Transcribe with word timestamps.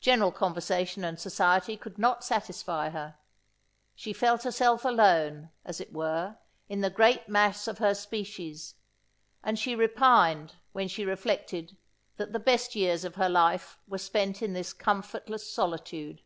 General 0.00 0.32
conversation 0.32 1.04
and 1.04 1.20
society 1.20 1.76
could 1.76 1.98
not 1.98 2.24
satisfy 2.24 2.88
her. 2.88 3.18
She 3.94 4.14
felt 4.14 4.44
herself 4.44 4.82
alone, 4.82 5.50
as 5.62 5.78
it 5.78 5.92
were, 5.92 6.38
in 6.70 6.80
the 6.80 6.88
great 6.88 7.28
mass 7.28 7.68
of 7.68 7.76
her 7.76 7.94
species; 7.94 8.76
and 9.44 9.58
she 9.58 9.74
repined 9.76 10.54
when 10.72 10.88
she 10.88 11.04
reflected, 11.04 11.76
that 12.16 12.32
the 12.32 12.40
best 12.40 12.74
years 12.74 13.04
of 13.04 13.16
her 13.16 13.28
life 13.28 13.78
were 13.86 13.98
spent 13.98 14.40
in 14.40 14.54
this 14.54 14.72
comfortless 14.72 15.52
solitude. 15.52 16.22